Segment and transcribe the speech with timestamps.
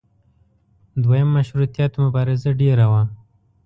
[1.03, 3.03] دویم مشروطیت مبارزه ډېره وه.